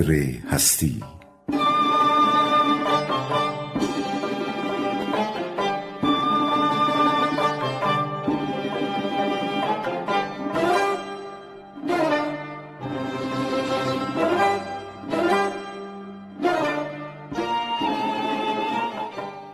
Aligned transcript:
قدر 0.00 0.12
هستی. 0.50 1.00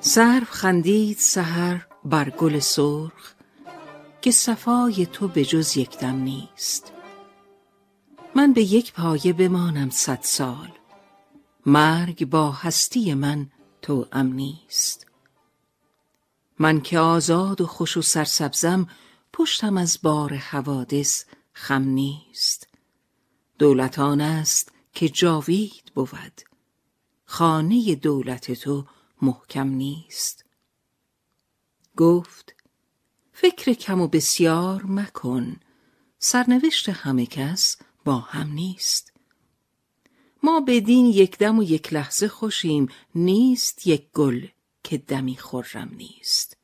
سرو 0.01 0.45
خندید 0.51 1.19
سحر 1.19 1.87
بر 2.05 2.31
گل 2.31 2.59
سرخ 2.59 3.35
که 4.21 4.31
صفای 4.31 5.07
تو 5.07 5.29
به 5.29 5.45
جز 5.45 5.77
یک 5.77 5.99
دم 5.99 6.17
نیست. 6.17 6.96
من 8.37 8.53
به 8.53 8.63
یک 8.63 8.93
پایه 8.93 9.33
بمانم 9.33 9.91
صد 9.91 10.19
سال. 10.23 10.73
مرگ 11.67 12.25
با 12.25 12.51
هستی 12.51 13.15
من 13.15 13.51
تو 13.83 14.07
ام 14.13 14.33
نیست. 14.33 15.07
من 16.59 16.81
که 16.81 16.99
آزاد 16.99 17.61
و 17.61 17.67
خوش 17.67 17.97
و 17.97 18.03
سرسبزم 18.03 18.89
پشتم 19.33 19.77
از 19.77 19.99
بار 20.03 20.35
حوادث 20.35 21.25
خم 21.53 21.83
نیست. 21.83 22.69
دولت 23.59 23.99
آن 23.99 24.21
است 24.21 24.73
که 24.93 25.09
جاوید 25.09 25.93
بود. 25.95 26.41
خانه 27.25 27.95
دولت 27.95 28.53
تو 28.53 28.87
محکم 29.23 29.69
نیست. 29.69 30.45
گفت 31.97 32.55
فکر 33.33 33.73
کم 33.73 34.01
و 34.01 34.09
بسیار 34.09 34.83
مکن. 34.83 35.57
سرنوشت 36.19 36.89
همه 36.89 37.27
کس 37.27 37.77
با 38.07 38.19
هم 38.19 38.53
نیست. 38.53 39.13
ما 40.43 40.61
بدین 40.61 41.07
یک 41.07 41.39
دم 41.39 41.59
و 41.59 41.63
یک 41.63 41.93
لحظه 41.93 42.29
خوشیم 42.29 42.89
نیست 43.15 43.87
یک 43.87 44.11
گل 44.15 44.47
که 44.83 44.99
دمی 44.99 45.37
خرم 45.37 45.95
نیست. 45.97 46.57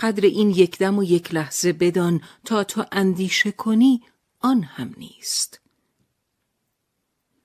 قدر 0.00 0.24
این 0.24 0.50
یک 0.50 0.78
دم 0.78 0.98
و 0.98 1.04
یک 1.04 1.34
لحظه 1.34 1.72
بدان 1.72 2.20
تا 2.44 2.64
تو 2.64 2.84
اندیشه 2.92 3.52
کنی 3.52 4.02
آن 4.40 4.62
هم 4.62 4.94
نیست. 4.98 5.60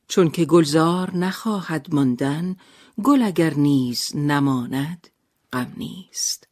چون 0.07 0.29
که 0.29 0.45
گلزار 0.45 1.15
نخواهد 1.15 1.93
ماندن 1.93 2.55
گل 3.03 3.21
اگر 3.21 3.53
نیز 3.53 4.15
نماند 4.15 5.07
غم 5.53 5.73
نیست. 5.77 6.47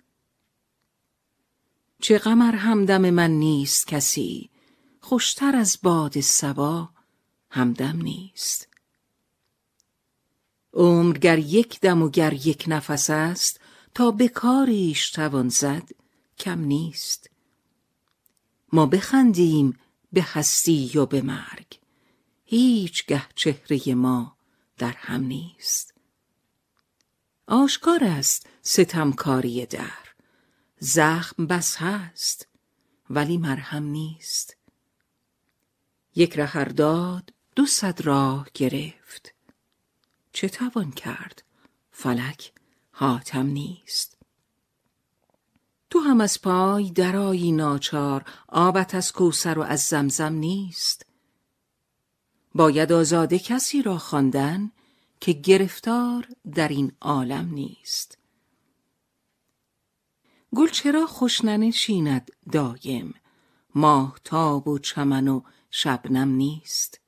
چه 1.99 2.17
غم 2.17 2.41
ار 2.41 2.55
همدم 2.55 3.09
من 3.09 3.31
نیست 3.31 3.88
کسی 3.88 4.49
خوشتر 5.09 5.55
از 5.55 5.79
باد 5.83 6.19
صبا 6.19 6.89
همدم 7.49 8.01
نیست. 8.01 8.67
عمر 10.73 11.17
گر 11.17 11.39
یک 11.39 11.79
دم 11.79 12.01
و 12.01 12.09
گر 12.09 12.33
یک 12.33 12.65
نفس 12.67 13.09
است 13.09 13.59
تا 13.93 14.11
به 14.11 14.27
کاریش 14.27 15.11
توان 15.11 15.49
زد 15.49 15.89
کم 16.37 16.59
نیست. 16.59 17.29
ما 18.73 18.85
بخندیم 18.85 19.79
به 20.13 20.25
هستی 20.27 20.97
و 20.97 21.05
به 21.05 21.21
مرگ 21.21 21.79
هیچگه 22.43 23.25
چهره 23.35 23.95
ما 23.95 24.37
در 24.77 24.93
هم 24.97 25.23
نیست. 25.23 25.93
آشکار 27.47 28.03
است 28.03 28.49
ستمکاری 28.61 29.65
در 29.65 30.07
زخم 30.79 31.47
بس 31.47 31.75
هست 31.77 32.47
ولی 33.09 33.37
مرهم 33.37 33.83
نیست. 33.83 34.58
یک 36.19 36.40
ره 36.40 36.63
داد 36.63 37.34
دو 37.56 37.66
صد 37.66 38.02
راه 38.02 38.47
گرفت. 38.53 39.34
چه 40.34 40.50
توان 40.50 40.91
کرد؟ 40.91 41.44
فلک 41.91 42.53
حاتم 42.91 43.46
نیست. 43.46 44.18
تو 45.90 46.00
هم 46.00 46.22
از 46.22 46.41
پای 46.41 46.91
درایی 46.91 47.52
ناچار 47.52 48.25
آبت 48.47 48.96
از 48.96 49.12
کوثر 49.12 49.59
و 49.59 49.62
از 49.62 49.81
زمزم 49.81 50.34
نیست. 50.34 51.06
باید 52.56 52.91
آزاده 52.91 53.40
کسی 53.40 53.81
را 53.81 53.97
خواندن 53.97 54.72
که 55.19 55.31
گرفتار 55.34 56.28
در 56.53 56.68
این 56.68 56.91
عالم 57.01 57.50
نیست. 57.53 58.18
گل 60.56 60.68
چرا 60.68 61.06
خوش 61.06 61.46
ننشیند 61.46 62.31
دایم 62.51 63.13
ماهتاب 63.75 64.68
و 64.68 64.80
چمن 64.80 65.28
و 65.28 65.41
شبنم 65.72 66.30
نیست. 66.30 67.00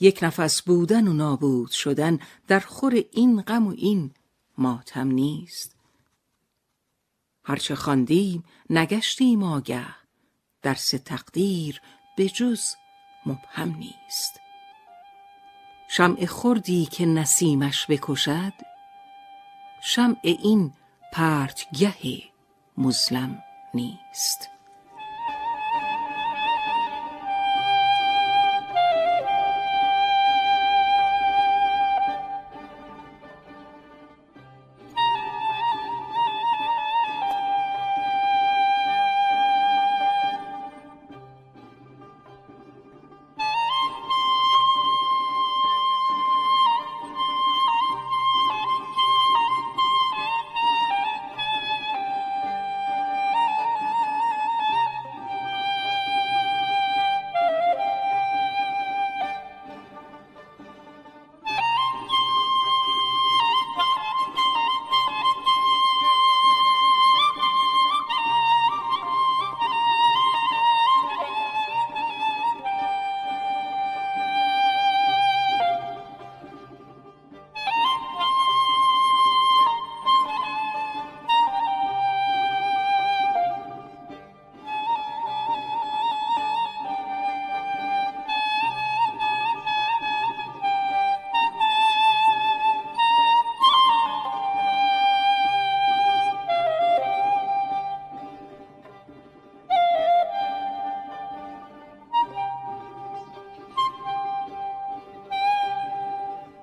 یک 0.00 0.18
نفس 0.22 0.62
بودن 0.62 1.08
و 1.08 1.12
نابود 1.12 1.70
شدن 1.70 2.18
در 2.48 2.60
خور 2.60 3.04
این 3.12 3.42
غم 3.42 3.66
و 3.66 3.74
این 3.76 4.14
ماتم 4.58 5.08
نیست. 5.08 5.76
هرچه 7.44 7.74
خواندیم 7.74 8.44
نگشتیم 8.70 9.42
آگه. 9.42 9.86
درس 10.62 10.90
تقدیر 10.90 11.80
به 12.16 12.28
جز 12.28 12.74
مبهم 13.26 13.76
نیست. 13.76 14.40
شمع 15.90 16.26
خردی 16.26 16.86
که 16.86 17.06
نسیمش 17.06 17.86
بکشد 17.88 18.52
شمع 19.82 20.20
این 20.22 20.72
پرتگه 21.12 22.22
مظلم 22.78 23.42
نیست. 23.74 24.57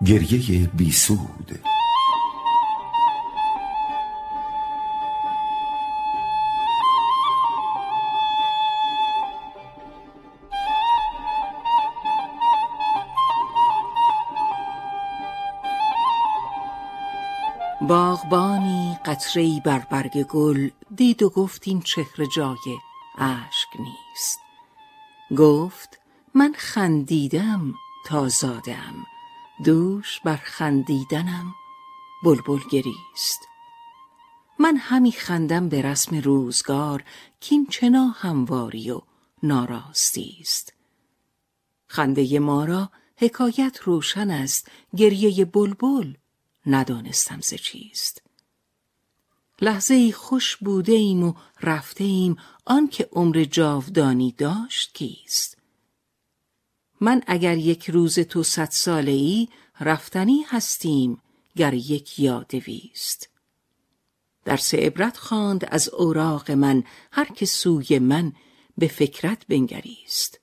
گریه 0.07 0.68
بیسود 0.68 1.60
باغبانی 17.81 18.98
قطره 19.06 19.62
بر 19.66 19.80
برگ 19.80 20.24
گل 20.24 20.69
دید 20.96 21.24
و 21.24 21.30
گفت 21.30 21.68
این 21.68 21.81
چهره 21.81 22.28
جای 22.36 22.78
اشک 23.18 23.69
نیست. 23.80 24.40
گفت 25.38 26.00
من 26.34 26.54
خندیدم 26.58 27.74
تا 28.06 28.28
زادم. 28.28 29.15
دوش 29.63 30.19
بر 30.19 30.36
خندیدنم 30.36 31.56
بلبل 32.24 32.60
گریست. 32.72 33.40
من 34.60 34.78
همی 34.78 35.12
خندم 35.12 35.69
به 35.69 35.81
رسم 35.81 36.16
روزگار 36.16 37.04
کین 37.40 37.68
چنا 37.68 38.07
همواری 38.07 38.92
و 38.92 39.02
ناراستی 39.44 40.38
است. 40.42 40.74
خنده 41.88 42.40
ما 42.40 42.66
را 42.66 42.90
حکایت 43.18 43.80
روشن 43.84 44.31
است 44.31 44.72
گریه 44.98 45.46
بلبل 45.46 46.13
ندانستم 46.66 47.42
ز 47.42 47.54
چیست. 47.54 48.22
لحظه 49.62 50.12
خوش 50.12 50.58
بوده 50.58 50.94
ایم 50.94 51.24
و 51.24 51.34
رفته 51.62 52.04
ایم 52.04 52.38
آنکه 52.66 53.10
عمر 53.12 53.44
جاودانی 53.44 54.31
داشت 54.38 54.94
کیست؟ 54.94 55.58
من 57.02 57.22
اگر 57.28 57.58
یک 57.58 57.90
روز 57.90 58.20
تو 58.20 58.44
صد 58.44 58.70
ساله 58.72 59.12
ای 59.12 59.48
رفتنی 59.80 60.42
هستیم 60.42 61.22
گر 61.56 61.74
یک 61.74 62.20
یا 62.20 62.46
دویست. 62.50 63.30
درس 64.46 64.74
عبرت 64.74 65.18
خواند 65.18 65.66
از 65.66 65.90
اوراق 65.90 66.52
من 66.52 66.84
هر 67.12 67.26
که 67.26 67.46
سوی 67.46 68.00
من 68.00 68.34
به 68.78 68.88
فکرت 68.88 69.48
بنگریست. 69.48 70.40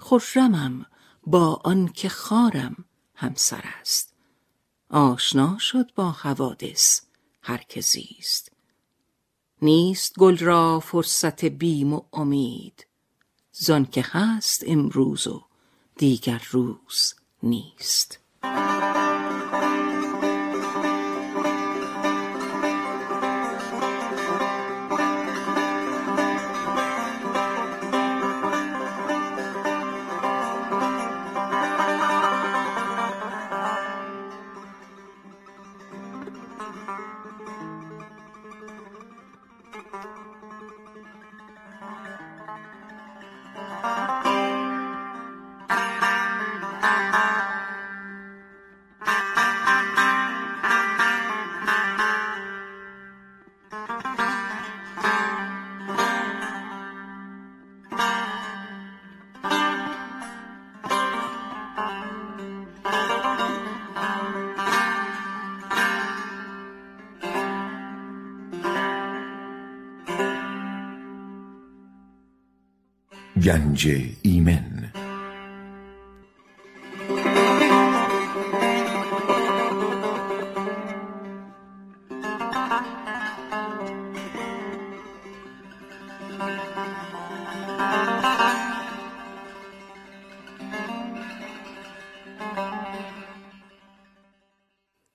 خرمم 0.00 0.86
با 1.26 1.60
آنکه 1.64 2.08
خارم 2.08 2.84
همسر 3.14 3.64
است. 3.80 4.14
آشنا 4.90 5.58
شد 5.58 5.94
با 5.94 6.10
حوادث 6.10 7.00
هر 7.42 7.64
که 7.68 7.80
زیست. 7.80 8.52
نیست 9.62 10.18
گل 10.18 10.36
را 10.36 10.80
فرصت 10.80 11.44
بیم 11.44 11.92
و 11.92 12.02
امید. 12.12 12.86
زانکه 13.52 14.04
هست 14.06 14.64
امروز 14.66 15.26
و 15.26 15.49
دیگر 16.00 16.42
روز 16.50 17.14
نیست. 17.42 18.18
گنج 73.44 73.88
ایمن. 74.22 74.92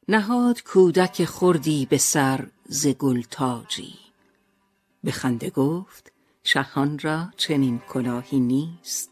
نهاد 0.08 0.64
کودک 0.64 1.26
خردی 1.26 1.86
به 1.86 1.98
سر 1.98 2.48
ز 2.68 2.88
گل 2.88 3.22
تاجی. 3.32 3.94
به 5.04 5.12
خنده 5.12 5.50
گفت 5.50 6.15
شهان 6.48 7.00
را 7.00 7.30
چنین 7.38 7.80
کلاهی 7.80 8.40
نیست. 8.40 9.12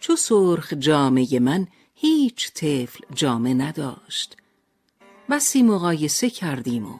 چو 0.00 0.16
سرخ 0.16 0.72
جامه 0.72 1.40
من 1.40 1.66
هیچ 1.94 2.52
طفل 2.52 3.04
جامه 3.14 3.54
نداشت. 3.54 4.36
بسی 5.30 5.62
مقایسه 5.62 6.30
کردیم 6.30 6.86
و 6.86 6.98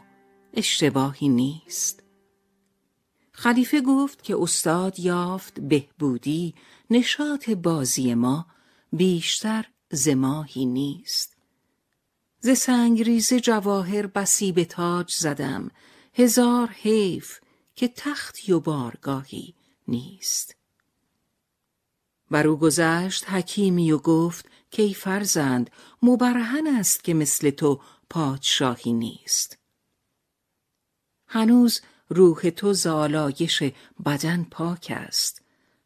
اشتباهی 0.54 1.28
نیست. 1.28 2.02
خلیفه 3.32 3.80
گفت 3.80 4.22
که 4.22 4.36
استاد 4.40 4.98
یافت 4.98 5.60
بهبودی 5.60 6.54
نشاط 6.90 7.50
بازی 7.50 8.14
ما 8.14 8.46
بیشتر 8.92 9.64
ز 9.90 10.08
ماهی 10.08 10.66
نیست. 10.66 11.36
ز 12.40 12.50
سنگریزه 12.50 13.40
جواهر 13.40 14.06
بسی 14.06 14.52
به 14.52 14.64
تاج 14.64 15.12
زدم 15.12 15.70
هزار 16.14 16.68
حیف 16.68 17.40
که 17.74 17.88
تختی 17.88 18.52
و 18.52 18.60
بارگاهی 18.60 19.54
نیست. 19.88 20.56
بر 22.30 22.46
او 22.46 22.56
گذشت 22.56 23.30
حکیمی 23.30 23.92
و 23.92 23.98
گفت 23.98 24.46
کی 24.70 24.94
فرزند 24.94 25.70
مبرهن 26.02 26.66
است 26.66 27.04
که 27.04 27.14
مثل 27.14 27.50
تو 27.50 27.80
پادشاهی 28.10 28.92
نیست. 28.92 29.58
هنوز 31.26 31.80
روح 32.08 32.50
تو 32.50 32.72
زالایش 32.72 33.62
بدن 34.04 34.46
پاک 34.50 34.92
است. 34.96 35.42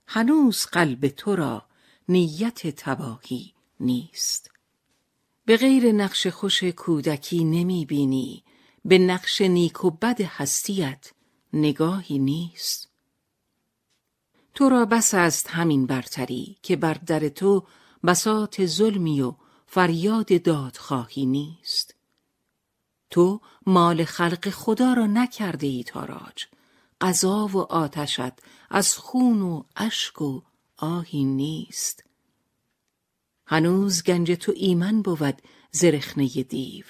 هنوز 0.07 0.67
قلب 0.67 1.09
تو 1.09 1.37
را 1.37 1.67
نیت 2.09 2.67
تباهی 2.67 3.55
نیست. 3.81 4.51
به 5.45 5.57
غیر 5.57 5.93
نقش 5.93 6.27
خوش 6.27 6.65
کودکی 6.65 7.45
نمی 7.45 7.87
بینی. 7.87 8.45
به 8.85 8.99
نقش 8.99 9.41
نیک 9.41 9.85
و 9.85 9.91
بد 9.91 10.21
هستیت 10.21 11.11
نگاهی 11.53 12.19
نیست. 12.19 12.89
تو 14.55 14.69
را 14.69 14.85
بس 14.85 15.15
است 15.15 15.51
همین 15.51 15.87
برتری 15.87 16.57
که 16.63 16.77
بر 16.77 16.95
در 16.95 17.29
تو 17.29 17.67
بساط 18.07 18.65
ظلمی 18.65 19.21
و 19.21 19.35
فریاد 19.67 20.43
دادخواهی 20.43 21.27
نیست. 21.27 21.95
تو 23.11 23.41
مال 23.67 24.05
خلق 24.05 24.51
خدا 24.51 24.93
را 24.93 25.07
نکرده 25.07 25.67
ای 25.67 25.85
تاراج. 25.85 26.47
غذا 27.01 27.47
و 27.47 27.57
آتشت 27.57 28.33
از 28.71 28.97
خون 28.97 29.43
و 29.43 29.63
اشک 29.77 30.23
و 30.23 30.41
آهی 30.77 31.25
نیست. 31.25 32.05
هنوز 33.47 34.03
گنج 34.03 34.31
تو 34.31 34.53
ایمن 34.57 35.03
بود 35.03 35.43
زرخنه 35.71 36.29
دیو. 36.29 36.85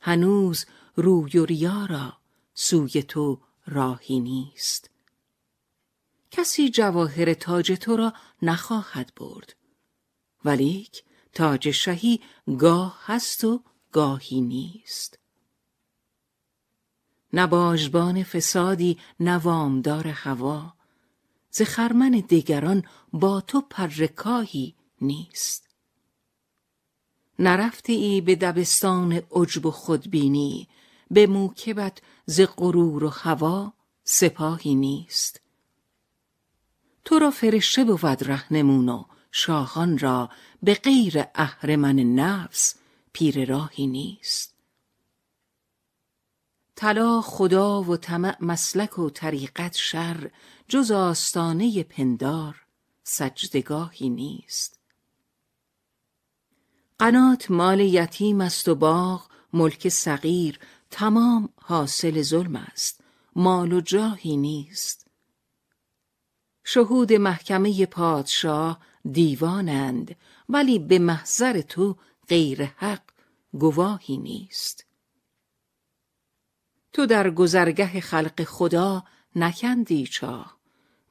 هنوز 0.00 0.66
روی 0.96 1.38
و 1.38 1.44
ریا 1.44 1.86
را 1.86 2.12
سوی 2.54 3.02
تو 3.02 3.40
راهی 3.72 4.20
نیست. 4.20 4.90
کسی 6.30 6.70
جواهر 6.70 7.34
تاج 7.34 7.72
تو 7.72 7.96
را 7.96 8.12
نخواهد 8.42 9.12
برد. 9.16 9.56
ولیک 10.44 11.04
تاج 11.32 11.70
شهی 11.70 12.20
گاه 12.58 13.00
هست 13.04 13.44
و 13.44 13.60
گاهی 13.92 14.40
نیست. 14.40 15.18
نه 17.32 18.22
فسادی 18.22 18.98
نه 19.20 19.36
وامدار 19.36 20.08
هوا. 20.08 20.72
ز 21.50 21.62
خرمن 21.62 22.10
دگران 22.10 22.84
با 23.12 23.40
تو 23.40 23.60
پرکاهی 23.60 24.74
نیست. 25.00 25.68
نرفته 27.38 27.92
ای 27.92 28.20
به 28.20 28.34
دبستان 28.34 29.22
عجب 29.30 29.66
و 29.66 29.70
خودبینی 29.70 30.68
به 31.12 31.26
موکبت 31.26 31.98
ز 32.26 32.40
غرور 32.56 33.04
و 33.04 33.08
هوا 33.08 33.72
سپاهی 34.04 34.74
نیست. 34.74 35.40
تو 37.04 37.18
را 37.18 37.30
فرشته 37.30 37.84
بود 37.84 38.04
رهنمون 38.04 38.88
و 38.88 39.04
شاهان 39.32 39.98
را 39.98 40.30
به 40.62 40.74
غیر 40.74 41.24
اهرمن 41.34 41.96
نفس 41.96 42.74
پیر 43.12 43.44
راهی 43.44 43.86
نیست. 43.86 44.54
طلا 46.76 47.20
خدا 47.20 47.82
و 47.82 47.96
طمع 47.96 48.36
مسلک 48.40 48.98
و 48.98 49.10
طریقت 49.10 49.76
شر 49.76 50.30
جز 50.68 50.90
آستانه 50.90 51.82
پندار 51.82 52.62
سجدگاهی 53.04 54.08
نیست. 54.08 54.78
قنات 56.98 57.50
مال 57.50 57.80
یتیم 57.80 58.40
است 58.40 58.68
و 58.68 58.74
باغ 58.74 59.26
ملک 59.52 59.88
صغیر 59.88 60.58
تمام 60.92 61.48
حاصل 61.56 62.22
ظلم 62.22 62.56
است. 62.56 63.00
مال 63.36 63.72
و 63.72 63.80
جاهی 63.80 64.36
نیست. 64.36 65.06
شهود 66.64 67.12
محکمه 67.12 67.86
پادشاه 67.86 68.80
دیوانند 69.12 70.16
ولی 70.48 70.78
به 70.78 70.98
محضر 70.98 71.60
تو 71.60 71.96
غیر 72.28 72.64
حق 72.64 73.02
گواهی 73.52 74.16
نیست. 74.16 74.86
تو 76.92 77.06
در 77.06 77.30
گذرگه 77.30 78.00
خلق 78.00 78.44
خدا 78.44 79.04
نکندی 79.36 80.06
چاه. 80.06 80.58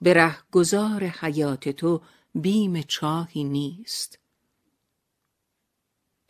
به 0.01 0.13
ره 0.13 0.37
گذار 0.51 1.03
حیات 1.03 1.69
تو 1.69 2.01
بیم 2.35 2.81
چاهی 2.81 3.43
نیست. 3.43 4.19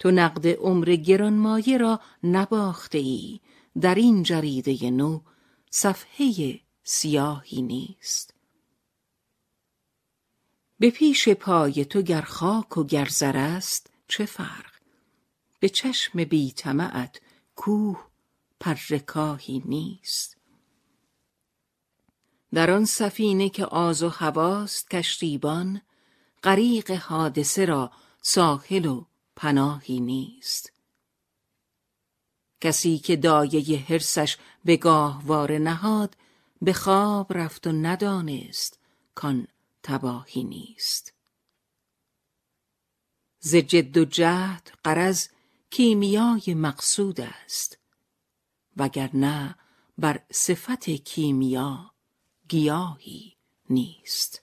تو 0.01 0.12
نقد 0.12 0.48
عمر 0.48 0.96
گرانمایه 0.96 1.77
را 1.77 2.00
نباخته 2.24 2.98
ای 2.98 3.39
در 3.81 3.96
این 3.96 4.24
جریده 4.24 4.91
نو 4.91 5.20
صفحه 5.72 6.60
سیاهی 6.84 7.62
نیست. 7.62 8.34
به 10.79 10.89
پیش 10.89 11.29
پای 11.29 11.86
تو 11.86 12.01
گر 12.01 12.22
خاک 12.22 12.77
و 12.77 12.84
گر 12.84 13.05
زر 13.05 13.38
است 13.38 13.89
چه 14.08 14.25
فرق؟ 14.25 14.74
به 15.60 15.70
چشم 15.70 16.24
بی 16.24 16.51
طمعت 16.51 17.22
کوه 17.55 18.08
پرکاهی 18.60 19.63
نیست. 19.65 20.38
در 22.53 22.72
آن 22.72 22.86
سفینه 22.86 23.50
که 23.50 23.65
آز 23.65 24.03
و 24.03 24.10
هواست 24.10 24.89
کشتیبان 24.89 25.81
غریق 26.43 26.91
حادثه 26.91 27.65
را 27.65 27.91
ساحل 28.22 28.86
و 28.86 29.05
پناهی 29.35 30.00
نیست. 30.00 30.71
کسی 32.61 32.97
که 32.97 33.15
دایه 33.15 33.79
حرسش 33.79 34.38
به 34.65 34.77
گاهواره 34.77 35.59
نهاد 35.59 36.17
به 36.61 36.73
خواب 36.73 37.38
رفت 37.38 37.67
و 37.67 37.71
ندانست 37.71 38.79
کان 39.15 39.47
تباهی 39.83 40.43
نیست. 40.43 41.13
ز 43.39 43.55
جد 43.55 43.97
و 43.97 44.05
جهد 44.05 44.71
غرض 44.85 45.27
کیمیای 45.69 46.53
مقصود 46.53 47.21
است 47.21 47.77
وگرنه 48.77 49.55
بر 49.97 50.19
صفت 50.31 50.89
کیمیا 50.89 51.91
گیاهی 52.47 53.38
نیست. 53.69 54.41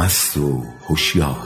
مست 0.00 0.36
و 0.36 0.64
هوشیار. 0.88 1.36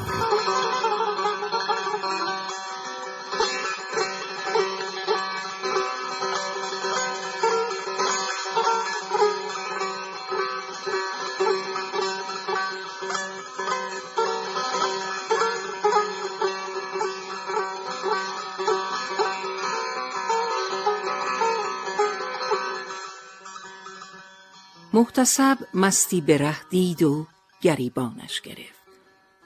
محتسب 24.92 25.58
مستی 25.74 26.20
به 26.20 26.38
ره 26.38 26.56
دید 26.70 27.02
و 27.02 27.26
گریبانش 27.64 28.40
گرفت. 28.40 28.80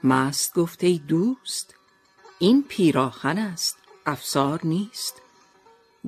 مست 0.03 0.53
گفت 0.53 0.83
ای 0.83 0.97
دوست 0.97 1.75
این 2.39 2.63
پیراهن 2.63 3.37
است 3.37 3.77
افسار 4.05 4.59
نیست. 4.63 5.21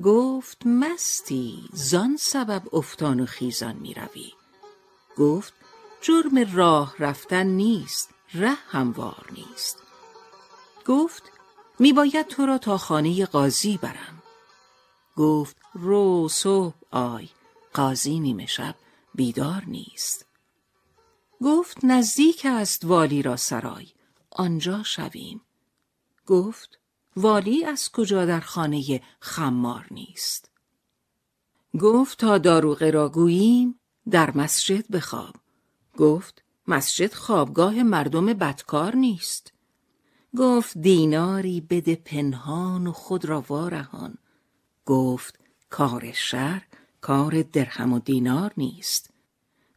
گفت 0.02 0.66
مستی 0.66 1.68
زان 1.72 2.16
سبب 2.16 2.74
افتان 2.74 3.20
و 3.20 3.26
خیزان 3.26 3.76
می 3.76 3.94
روی 3.94 4.32
گفت 5.16 5.54
جرم 6.00 6.56
راه 6.56 6.94
رفتن 6.98 7.46
نیست 7.46 8.10
ره 8.34 8.54
هموار 8.68 9.26
نیست. 9.30 9.78
گفت 10.86 11.22
می 11.78 11.92
باید 11.92 12.26
تو 12.26 12.46
را 12.46 12.58
تا 12.58 12.78
خانه 12.78 13.26
قاضی 13.26 13.78
برم. 13.82 14.22
گفت 15.16 15.56
رو 15.74 16.28
صبح 16.28 16.76
آی 16.90 17.28
قاضی 17.74 18.20
نیمه 18.20 18.46
شب 18.46 18.74
بیدار 19.14 19.62
نیست. 19.66 20.31
گفت 21.42 21.84
نزدیک 21.84 22.46
است 22.50 22.84
والی 22.84 23.22
را 23.22 23.36
سرای. 23.36 23.86
آنجا 24.30 24.82
شویم. 24.82 25.40
گفت 26.26 26.78
والی 27.16 27.64
از 27.64 27.90
کجا 27.90 28.24
در 28.24 28.40
خانه 28.40 29.00
خمار 29.20 29.86
نیست؟ 29.90 30.50
گفت 31.80 32.18
تا 32.18 32.38
داروغه 32.38 32.90
را 32.90 33.08
گوییم 33.08 33.80
در 34.10 34.36
مسجد 34.36 34.88
بخواب. 34.88 35.34
گفت 35.96 36.42
مسجد 36.68 37.14
خوابگاه 37.14 37.82
مردم 37.82 38.26
بدکار 38.26 38.96
نیست. 38.96 39.52
گفت 40.36 40.78
دیناری 40.78 41.60
بده 41.60 41.96
پنهان 41.96 42.86
و 42.86 42.92
خود 42.92 43.24
را 43.24 43.44
وارهان. 43.48 44.18
گفت 44.86 45.38
کار 45.70 46.12
شر 46.12 46.62
کار 47.00 47.42
درهم 47.42 47.92
و 47.92 47.98
دینار 47.98 48.52
نیست. 48.56 49.11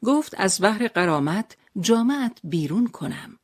گفت 0.05 0.33
از 0.37 0.61
بحر 0.61 0.87
قرامت 0.87 1.57
جامعت 1.79 2.39
بیرون 2.43 2.87
کنم. 2.87 3.39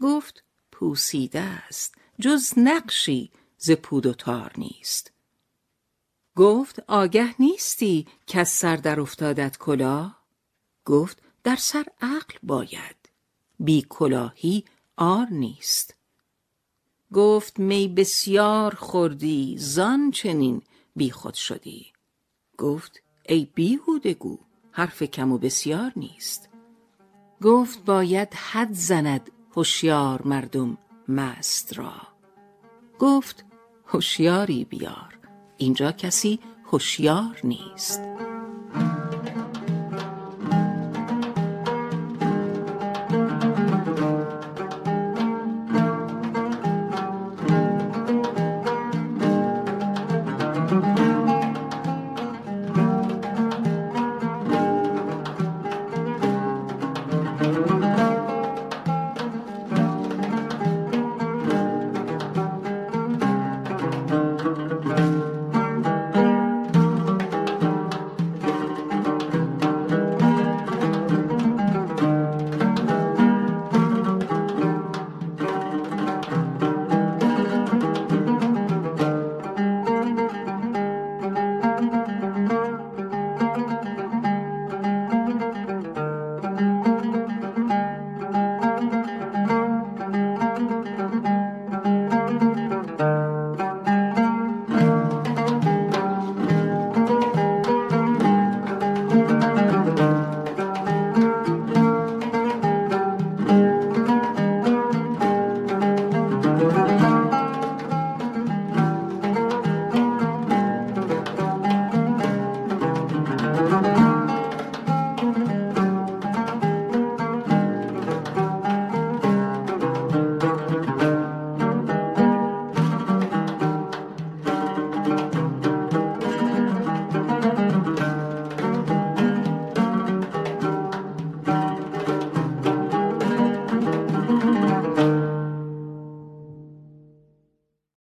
گفت 0.00 0.44
پوسیده 0.72 1.40
است 1.40 1.94
جز 2.20 2.52
نقشی 2.56 3.30
ز 3.58 3.70
پود 3.70 4.06
و 4.06 4.12
تار 4.12 4.52
نیست. 4.58 5.12
گفت 6.36 6.80
آگه 6.88 7.42
نیستی 7.42 8.06
که 8.26 8.40
از 8.40 8.48
سر 8.48 8.76
در 8.76 9.00
افتادت 9.00 9.58
کلاه 9.58 10.22
گفت 10.84 11.22
در 11.44 11.56
سر 11.56 11.86
عقل 12.00 12.34
باید 12.42 12.96
بی 13.60 13.86
کلاهی 13.88 14.64
آر 14.96 15.26
نیست. 15.30 15.94
گفت 17.12 17.58
می 17.58 17.88
بسیار 17.88 18.74
خوردی 18.74 19.56
زان 19.58 20.10
چنین 20.10 20.62
بی 20.96 21.10
خود 21.10 21.34
شدی. 21.34 21.92
گفت 22.58 23.02
ای 23.28 23.48
بیهوده 23.54 24.14
گو 24.14 24.47
حرف 24.78 25.02
کم 25.02 25.32
و 25.32 25.38
بسیار 25.38 25.92
نیست. 25.96 26.48
گفت 27.42 27.84
باید 27.84 28.34
حد 28.34 28.72
زند 28.72 29.30
هوشیار 29.56 30.22
مردم 30.24 30.78
مست 31.08 31.78
را. 31.78 31.92
گفت 32.98 33.44
هوشیاری 33.86 34.64
بیار. 34.64 35.18
اینجا 35.56 35.92
کسی 35.92 36.40
هوشیار 36.64 37.40
نیست. 37.44 38.00